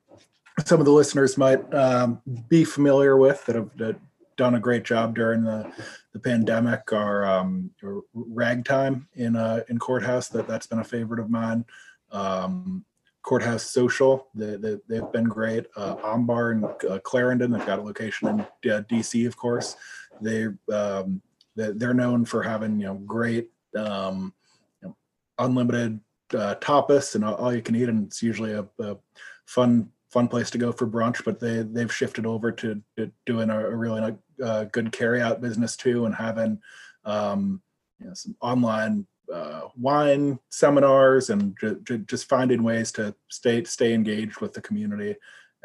[0.65, 3.95] some of the listeners might um, be familiar with that have that
[4.35, 5.71] done a great job during the,
[6.13, 7.71] the pandemic are um,
[8.13, 10.29] Ragtime in uh, in Courthouse.
[10.29, 11.65] That that's been a favorite of mine.
[12.11, 12.85] Um,
[13.23, 15.65] Courthouse Social, they, they, they've been great.
[15.77, 19.77] Uh, Ambar and uh, Clarendon, they've got a location in uh, DC, of course.
[20.21, 21.21] They um,
[21.55, 24.33] they- they're known for having you know great um,
[24.81, 24.95] you know,
[25.39, 25.99] unlimited
[26.33, 28.97] uh, tapas and all, all you can eat, and it's usually a, a
[29.45, 31.23] fun fun place to go for brunch.
[31.23, 35.41] But they they've shifted over to, to doing a, a really uh, good carry out
[35.41, 36.59] business too, and having
[37.05, 37.61] um,
[37.99, 43.63] you know, some online uh, wine seminars and ju- ju- just finding ways to stay
[43.63, 45.15] stay engaged with the community.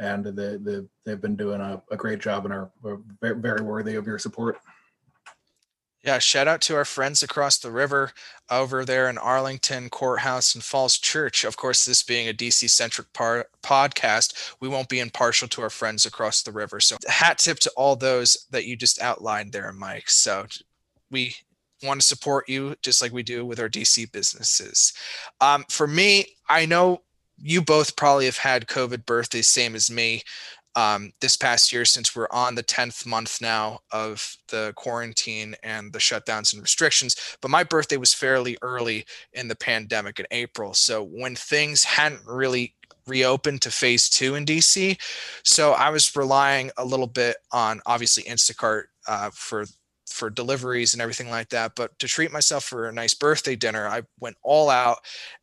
[0.01, 2.71] And they, they, they've been doing a, a great job and are
[3.21, 4.59] very worthy of your support.
[6.09, 8.12] Yeah, shout out to our friends across the river
[8.51, 11.44] over there in Arlington Courthouse and Falls Church.
[11.44, 15.68] Of course, this being a DC centric par- podcast, we won't be impartial to our
[15.68, 16.81] friends across the river.
[16.81, 20.09] So, hat tip to all those that you just outlined there, Mike.
[20.09, 20.47] So,
[21.11, 21.37] we
[21.83, 24.94] want to support you just like we do with our DC businesses.
[25.42, 27.03] Um, for me, I know
[27.37, 30.23] you both probably have had COVID birthdays, same as me
[30.79, 35.93] um, this past year since we're on the 10th month now of the quarantine and
[35.93, 37.17] the shutdowns and restrictions.
[37.41, 40.75] But my birthday was fairly early in the pandemic in April.
[40.75, 42.77] So when things hadn't really
[43.09, 45.01] reopened to phase two in DC,
[45.43, 49.67] so I was relying a little bit on obviously Instacart uh, for
[50.07, 51.73] for deliveries and everything like that.
[51.75, 54.99] But to treat myself for a nice birthday dinner, I went all out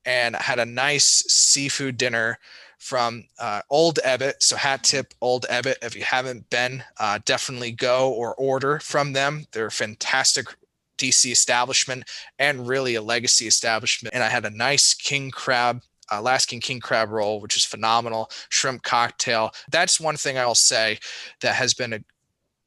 [0.05, 2.39] and had a nice seafood dinner
[2.85, 4.35] from uh, Old Ebbitt.
[4.41, 5.77] So hat tip Old Ebbitt.
[5.81, 9.47] If you haven't been, uh, definitely go or order from them.
[9.51, 10.45] They're a fantastic
[10.99, 12.03] DC establishment
[12.37, 14.13] and really a legacy establishment.
[14.13, 15.81] And I had a nice king crab.
[16.11, 19.49] Alaskan king crab roll, which is phenomenal, shrimp cocktail.
[19.71, 20.99] That's one thing I'll say
[21.41, 21.99] that has been a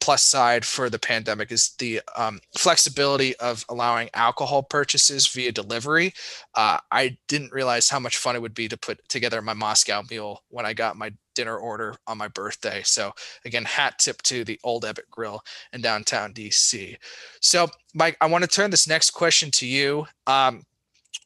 [0.01, 6.13] plus side for the pandemic is the um, flexibility of allowing alcohol purchases via delivery.
[6.55, 10.03] Uh, I didn't realize how much fun it would be to put together my Moscow
[10.11, 12.83] mule when I got my dinner order on my birthday.
[12.85, 13.13] So
[13.45, 15.41] again, hat tip to the Old Ebbitt Grill
[15.73, 16.97] in downtown DC.
[17.41, 20.07] So Mike, I want to turn this next question to you.
[20.27, 20.63] Um,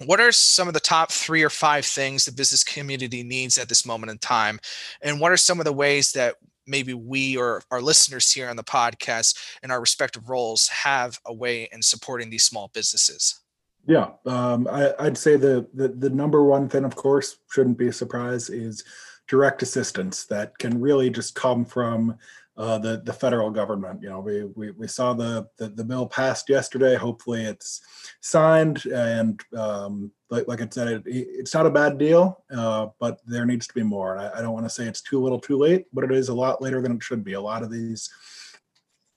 [0.06, 3.68] what are some of the top three or five things the business community needs at
[3.68, 4.58] this moment in time?
[5.00, 6.36] And what are some of the ways that
[6.72, 11.32] maybe we or our listeners here on the podcast in our respective roles have a
[11.32, 13.40] way in supporting these small businesses?
[13.86, 17.88] Yeah, um, I, I'd say the, the the number one thing, of course, shouldn't be
[17.88, 18.84] a surprise, is
[19.28, 22.16] direct assistance that can really just come from
[22.62, 24.00] uh, the the federal government.
[24.00, 26.94] You know, we we, we saw the, the the bill passed yesterday.
[26.94, 27.80] Hopefully, it's
[28.20, 33.18] signed, and um, like like I said, it, it's not a bad deal, uh, but
[33.26, 34.14] there needs to be more.
[34.14, 36.28] And I, I don't want to say it's too little, too late, but it is
[36.28, 37.32] a lot later than it should be.
[37.32, 38.08] A lot of these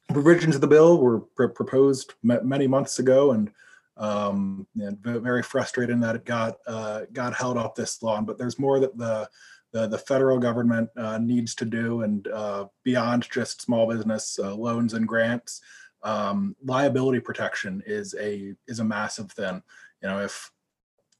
[0.09, 3.51] provisions of the bill were pr- proposed ma- many months ago, and
[3.97, 8.25] um, and very frustrating that it got uh, got held off this long.
[8.25, 9.29] But there's more that the
[9.75, 14.55] the, the federal government uh, needs to do, and uh, beyond just small business uh,
[14.55, 15.59] loans and grants,
[16.01, 19.61] um, liability protection is a is a massive thing.
[20.01, 20.49] You know, if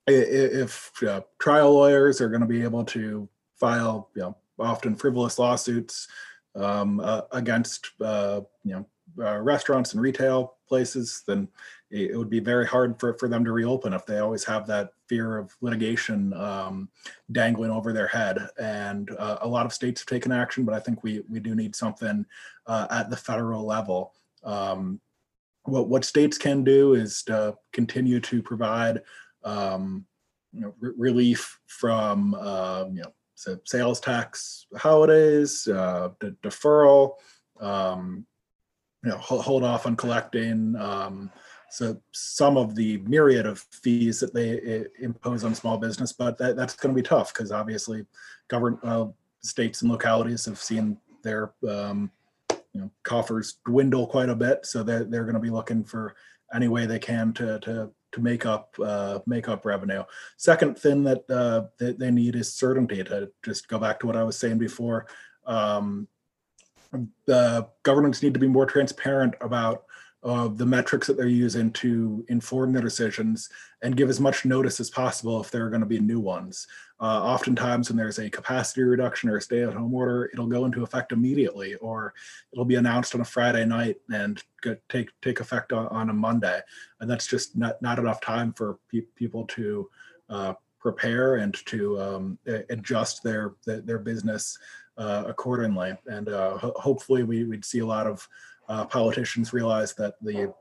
[0.07, 3.27] if uh, trial lawyers are going to be able to
[3.59, 6.07] file, you know, often frivolous lawsuits
[6.55, 8.71] um, uh, against uh, you
[9.17, 11.49] know restaurants and retail places, then
[11.91, 14.89] it, would be very hard for, for them to reopen if they always have that
[15.07, 16.89] fear of litigation um,
[17.31, 18.39] dangling over their head.
[18.59, 21.55] And uh, a lot of states have taken action, but I think we we do
[21.55, 22.25] need something
[22.67, 24.13] uh, at the federal level.
[24.43, 24.99] Um,
[25.63, 29.01] what what states can do is to continue to provide
[29.43, 30.05] um,
[30.53, 37.13] you know, re- relief from um, you know sa- sales tax holidays, uh, de- deferral,
[37.59, 38.25] um,
[39.03, 40.75] you know, ho- hold off on collecting.
[40.77, 41.31] Um,
[41.69, 46.55] so some of the myriad of fees that they impose on small business, but that,
[46.55, 48.05] that's going to be tough because obviously,
[48.47, 49.07] government uh,
[49.41, 52.11] states and localities have seen their um,
[52.73, 56.15] you know coffers dwindle quite a bit, so they're they're going to be looking for
[56.53, 60.03] any way they can to to to make up uh, make up revenue.
[60.37, 63.03] Second thing that uh, that they need is certainty.
[63.03, 65.07] To just go back to what I was saying before,
[65.45, 66.07] um,
[67.25, 69.83] the governments need to be more transparent about
[70.25, 73.47] uh, the metrics that they're using to inform their decisions
[73.83, 76.65] and give as much notice as possible if there are going to be new ones.
[76.99, 80.65] Uh, oftentimes, when there's a capacity reduction or a stay at home order, it'll go
[80.65, 82.11] into effect immediately, or
[82.51, 84.41] it'll be announced on a Friday night and
[84.89, 86.59] take take effect on, on, a Monday.
[87.01, 89.89] And that's just not, not enough time for pe- people to
[90.29, 92.39] uh, prepare and to um,
[92.71, 94.57] adjust their, their business
[94.97, 95.95] uh, accordingly.
[96.07, 98.27] And uh, ho- hopefully, we, we'd see a lot of
[98.67, 100.53] uh, politicians realize that the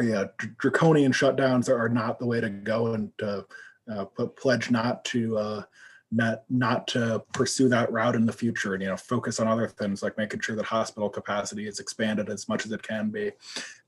[0.00, 0.24] yeah,
[0.58, 3.42] draconian shutdowns are not the way to go and uh,
[3.90, 5.62] uh, pledge not to uh,
[6.10, 9.66] not not to pursue that route in the future and you know focus on other
[9.66, 13.32] things like making sure that hospital capacity is expanded as much as it can be.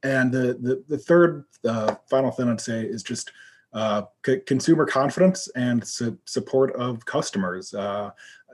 [0.03, 3.31] And the the, the third uh, final thing i'd say is just
[3.75, 7.75] uh, c- consumer confidence and su- support of customers.
[7.75, 8.11] Uh,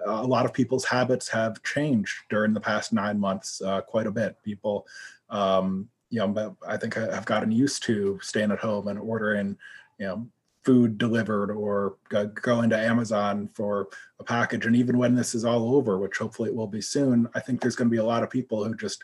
[0.07, 4.11] a lot of people's habits have changed during the past nine months uh, quite a
[4.11, 4.37] bit.
[4.45, 4.87] People,
[5.29, 9.57] um, you know, I think I've gotten used to staying at home and ordering,
[9.99, 10.29] you know,
[10.65, 14.67] food delivered or going to Amazon for a package.
[14.67, 17.61] And even when this is all over, which hopefully it will be soon, I think
[17.61, 19.03] there's going to be a lot of people who just,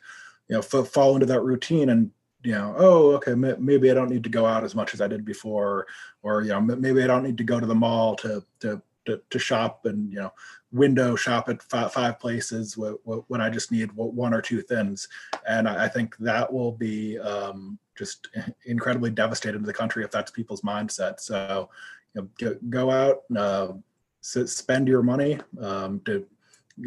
[0.49, 2.11] you know, f- fall into that routine and
[2.43, 5.09] you know, oh, okay, maybe I don't need to go out as much as I
[5.09, 5.87] did before,
[6.23, 9.21] or you know, maybe I don't need to go to the mall to to to,
[9.31, 10.33] to shop and you know
[10.73, 15.09] window shop at five, five places when I just need one or two things.
[15.49, 18.29] And I think that will be um, just
[18.67, 21.21] incredibly devastating to the country if that's people's mindset.
[21.21, 21.71] So
[22.15, 23.73] you know, go, out, uh,
[24.21, 26.27] spend your money um, to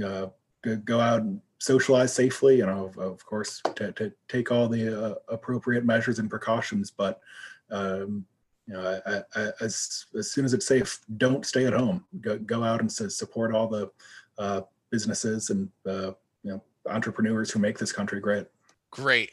[0.06, 0.28] uh,
[0.86, 2.58] go out and socialize safely.
[2.58, 6.92] You know, of, of course, to, to, take all the uh, appropriate measures and precautions,
[6.92, 7.20] but
[7.72, 8.26] um,
[8.70, 12.06] you know, I, I, as as soon as it's safe, don't stay at home.
[12.22, 13.90] Go go out and support all the
[14.38, 16.12] uh, businesses and uh,
[16.44, 18.46] you know entrepreneurs who make this country great.
[18.92, 19.32] Great,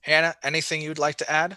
[0.00, 0.34] Hannah.
[0.42, 1.56] Anything you'd like to add?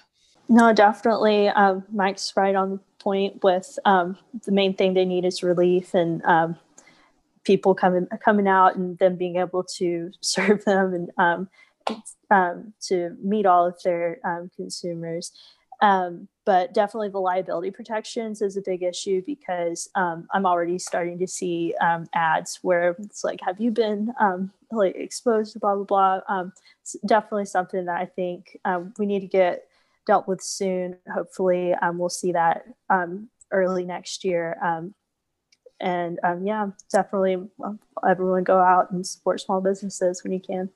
[0.49, 1.49] No, definitely.
[1.49, 6.23] Um, Mike's right on point with um, the main thing they need is relief and
[6.25, 6.55] um,
[7.43, 11.49] people coming coming out and them being able to serve them and um,
[12.29, 15.31] um, to meet all of their um, consumers.
[15.85, 21.19] Um, but definitely the liability protections is a big issue because um, I'm already starting
[21.19, 25.75] to see um, ads where it's like, have you been um, like exposed to blah,
[25.75, 26.19] blah, blah.
[26.27, 29.67] Um, it's definitely something that I think um, we need to get
[30.07, 30.97] dealt with soon.
[31.13, 32.65] Hopefully we'll see that
[33.51, 34.57] early next year.
[35.79, 37.47] and yeah, definitely
[38.07, 40.71] everyone go out and support small businesses when you can.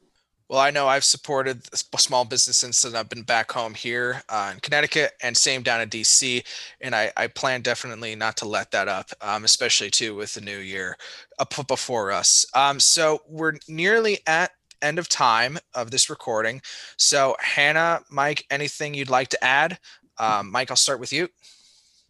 [0.50, 4.60] Well, I know I've supported small businesses since I've been back home here uh, in
[4.62, 6.44] Connecticut and same down in DC.
[6.82, 10.42] And I, I plan definitely not to let that up, um, especially too with the
[10.42, 10.98] new year
[11.38, 12.48] up before us.
[12.56, 14.50] Um, so we're nearly at
[14.82, 16.64] end of time of this recording.
[16.98, 19.78] So Hannah, Mike, anything you'd like to add?
[20.18, 21.28] Um, Mike, I'll start with you.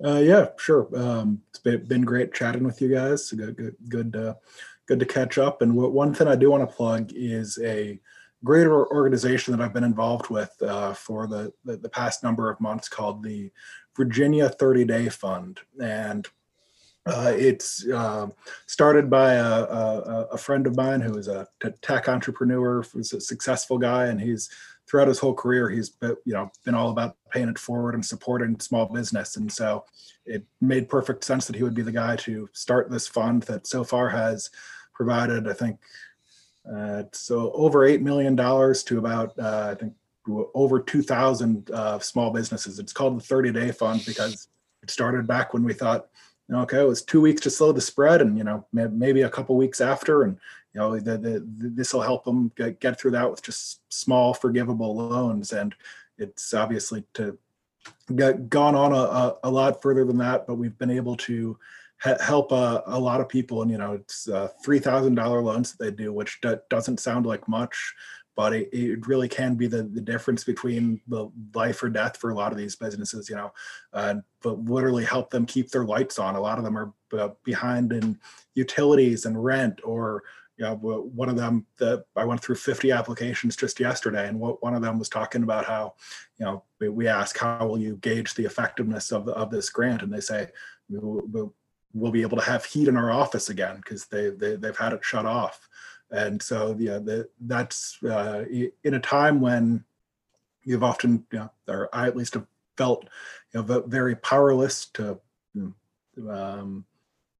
[0.01, 0.87] Uh, yeah, sure.
[0.95, 3.31] Um, it's been, been great chatting with you guys.
[3.31, 4.35] Good, good, good, uh,
[4.85, 5.61] good to catch up.
[5.61, 7.99] And one thing I do want to plug is a
[8.43, 12.59] greater organization that I've been involved with uh, for the, the, the past number of
[12.59, 13.51] months called the
[13.95, 16.27] Virginia 30 Day Fund, and
[17.05, 18.27] uh, it's uh,
[18.67, 21.47] started by a, a, a, friend of mine who is a
[21.81, 24.49] tech entrepreneur, who's a successful guy, and he's
[24.87, 28.05] throughout his whole career he's been, you know been all about paying it forward and
[28.05, 29.83] supporting small business, and so
[30.25, 33.65] it made perfect sense that he would be the guy to start this fund that
[33.65, 34.49] so far has
[34.93, 35.79] provided, I think,
[36.73, 39.93] uh, so over $8 million to about, uh, I think,
[40.53, 42.77] over 2,000 uh, small businesses.
[42.77, 44.47] It's called the 30 day fund because
[44.83, 46.07] it started back when we thought,
[46.51, 49.55] okay, it was two weeks to slow the spread and, you know, maybe a couple
[49.55, 50.23] weeks after.
[50.23, 50.37] And,
[50.73, 54.33] you know, the, the, this will help them get, get through that with just small
[54.33, 55.51] forgivable loans.
[55.53, 55.73] And
[56.17, 57.37] it's obviously to
[58.15, 61.57] get gone on a, a lot further than that, but we've been able to
[61.99, 63.61] help uh, a lot of people.
[63.61, 67.25] And you know, it's uh, three thousand dollar loans that they do, which doesn't sound
[67.25, 67.93] like much,
[68.35, 72.29] but it, it, really can be the, the difference between the life or death for
[72.29, 73.29] a lot of these businesses.
[73.29, 73.53] You know,
[73.93, 76.35] uh, but literally help them keep their lights on.
[76.35, 78.17] A lot of them are uh, behind in
[78.55, 80.23] utilities and rent or
[80.57, 84.61] you know, one of them that I went through 50 applications just yesterday, and what
[84.61, 85.93] one of them was talking about how,
[86.37, 90.13] you know, we, ask how will you gauge the effectiveness of of this grant, and
[90.13, 90.49] they say
[91.93, 94.93] we'll be able to have heat in our office again because they, they they've had
[94.93, 95.67] it shut off
[96.11, 98.45] and so yeah the, that's uh,
[98.83, 99.83] in a time when
[100.63, 102.45] you've often you know or i at least have
[102.77, 103.07] felt
[103.53, 105.19] you know very powerless to
[106.29, 106.85] um,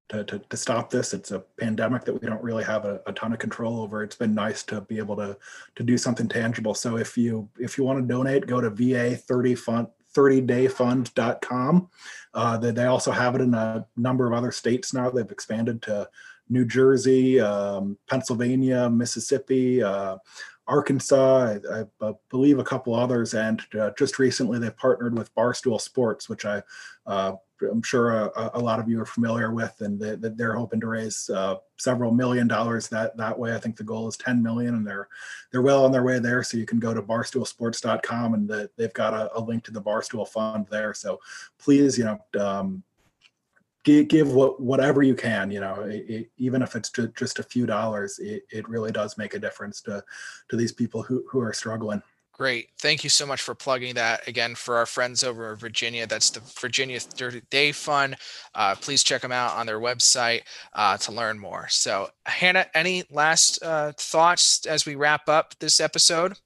[0.10, 1.14] to, to, to, stop this.
[1.14, 4.04] It's a pandemic that we don't really have a, a, ton of control over.
[4.04, 5.38] It's been nice to be able to
[5.76, 6.74] to do something tangible.
[6.74, 11.89] So if you if you want to donate, go to VA 30 fund 30dayfund.com.
[12.34, 15.10] Uh, they, they also have it in a number of other states now.
[15.10, 16.10] They've expanded to
[16.49, 20.18] New Jersey, um, Pennsylvania, Mississippi, uh,
[20.68, 25.82] Arkansas, I, I, believe a couple others, and uh, just recently they've partnered with Barstool
[25.82, 26.62] Sports, which I
[27.07, 30.80] uh, I'm sure a, a, lot of you are familiar with, and that they're hoping
[30.82, 33.53] to raise uh, several million dollars that that way.
[33.53, 35.07] I think the goal is 10 million, and they're
[35.51, 36.43] they're well on their way there.
[36.43, 39.82] So you can go to barstoolsports.com, and the, they've got a, a, link to the
[39.82, 40.93] Barstool Fund there.
[40.93, 41.20] So
[41.57, 42.84] please, you know, um,
[43.84, 47.39] give, give what, whatever you can, you know, it, it, even if it's just, just
[47.39, 50.03] a few dollars, it, it really does make a difference to,
[50.49, 52.01] to these people who, who are struggling.
[52.40, 52.70] Great.
[52.80, 56.08] Thank you so much for plugging that again for our friends over in Virginia.
[56.08, 58.16] That's the Virginia 30 Day Fund.
[58.56, 61.68] Uh, please check them out on their website uh, to learn more.
[61.68, 66.38] So, Hannah, any last uh, thoughts as we wrap up this episode?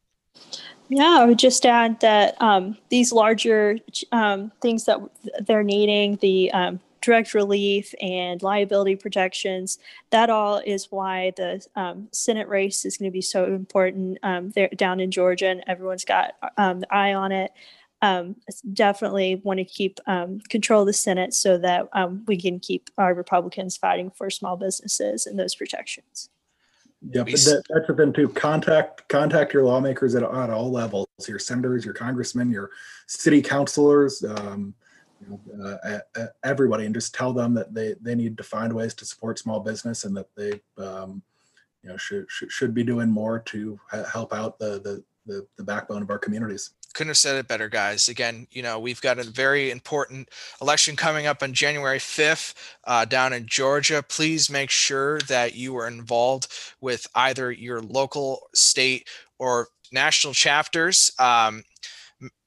[0.89, 3.77] Yeah, I would just add that um, these larger
[4.11, 4.99] um, things that
[5.45, 9.77] they're needing, the um, direct relief and liability protections.
[10.09, 14.51] That all is why the um, Senate race is going to be so important um,
[14.51, 17.51] there down in Georgia, and everyone's got um, the eye on it.
[18.01, 18.35] Um,
[18.73, 22.89] definitely want to keep um, control of the Senate so that um, we can keep
[22.97, 26.29] our Republicans fighting for small businesses and those protections.
[27.11, 28.29] Yeah, but that, that's the thing too.
[28.29, 32.71] Contact contact your lawmakers at, at all levels, your senators, your congressmen, your
[33.07, 34.23] city councilors.
[34.23, 34.73] Um,
[35.63, 35.99] uh,
[36.43, 39.59] everybody and just tell them that they they need to find ways to support small
[39.59, 41.21] business and that they um,
[41.81, 43.79] you know should, should should be doing more to
[44.11, 47.69] help out the the the, the backbone of our communities couldn't have said it better,
[47.69, 48.07] guys.
[48.07, 50.29] Again, you know, we've got a very important
[50.61, 52.53] election coming up on January 5th
[52.85, 54.03] uh, down in Georgia.
[54.07, 56.47] Please make sure that you are involved
[56.81, 59.07] with either your local, state,
[59.39, 61.11] or national chapters.
[61.19, 61.63] Um,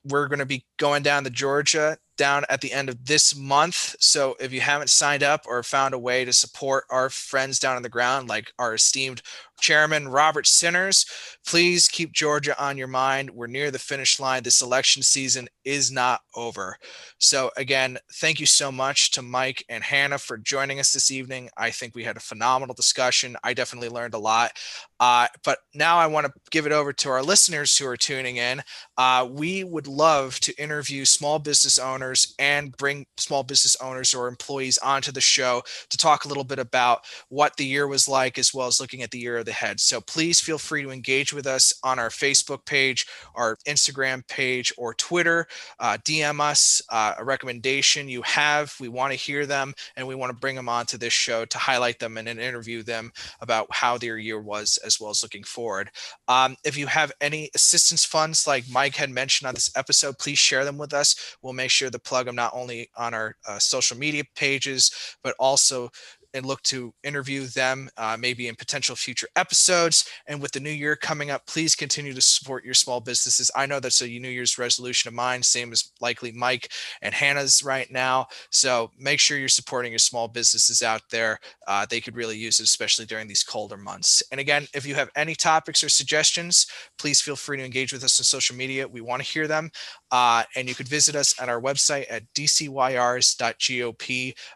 [0.05, 3.96] we're going to be going down to Georgia down at the end of this month.
[4.00, 7.76] So if you haven't signed up or found a way to support our friends down
[7.76, 9.22] on the ground, like our esteemed
[9.60, 11.06] Chairman Robert Sinners,
[11.46, 13.30] please keep Georgia on your mind.
[13.30, 14.42] We're near the finish line.
[14.42, 16.76] This election season is not over.
[17.18, 21.48] So, again, thank you so much to Mike and Hannah for joining us this evening.
[21.56, 23.36] I think we had a phenomenal discussion.
[23.42, 24.52] I definitely learned a lot.
[25.00, 28.36] Uh, but now I want to give it over to our listeners who are tuning
[28.36, 28.62] in.
[28.96, 32.05] Uh, we would love to interview small business owners
[32.38, 36.59] and bring small business owners or employees onto the show to talk a little bit
[36.59, 39.52] about what the year was like, as well as looking at the year of the
[39.52, 39.80] head.
[39.80, 44.72] So please feel free to engage with us on our Facebook page, our Instagram page,
[44.76, 45.46] or Twitter.
[45.78, 48.74] Uh, DM us uh, a recommendation you have.
[48.80, 51.59] We want to hear them and we want to bring them onto this show to
[51.59, 55.90] highlight them and interview them about how their year was as well as looking forward.
[56.28, 60.38] Um, if you have any assistance funds like Mike had mentioned on this episode, please
[60.38, 61.36] share them with us.
[61.42, 64.90] We'll make sure to plug them not only on our uh, social media pages,
[65.22, 65.90] but also
[66.35, 70.09] and look to interview them uh, maybe in potential future episodes.
[70.27, 73.51] And with the new year coming up, please continue to support your small businesses.
[73.55, 76.72] I know that's a New Year's resolution of mine, same as likely Mike
[77.03, 78.27] and Hannah's right now.
[78.51, 81.39] So make sure you're supporting your small businesses out there.
[81.66, 84.22] Uh, they could really use it, especially during these colder months.
[84.31, 86.66] And again, if you have any topics or suggestions,
[86.99, 88.89] please feel free to engage with us on social media.
[88.89, 89.70] We want to hear them.
[90.11, 94.07] Uh, and you could visit us at our website at dcyrs.gop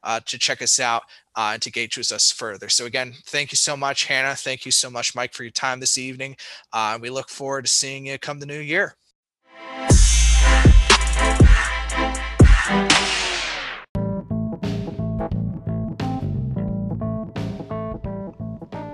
[0.03, 1.03] uh, to check us out
[1.37, 2.69] uh, and to engage with us further.
[2.69, 4.35] So again, thank you so much, Hannah.
[4.35, 6.37] Thank you so much, Mike, for your time this evening.
[6.73, 8.97] Uh, we look forward to seeing you come the new year.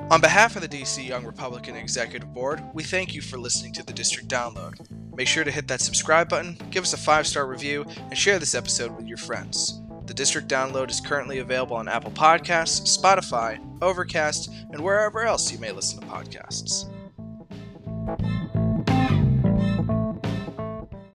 [0.09, 3.84] On behalf of the DC Young Republican Executive Board, we thank you for listening to
[3.84, 4.74] the District Download.
[5.16, 8.39] Make sure to hit that subscribe button, give us a five star review, and share
[8.39, 9.82] this episode with your friends.
[10.07, 15.59] The District Download is currently available on Apple Podcasts, Spotify, Overcast, and wherever else you
[15.59, 16.88] may listen to podcasts.